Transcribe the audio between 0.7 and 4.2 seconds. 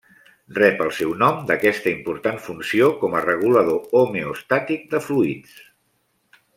el seu nom d'aquesta important funció com a regulador